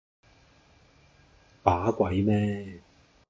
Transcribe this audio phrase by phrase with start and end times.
[1.61, 2.81] 把鬼咩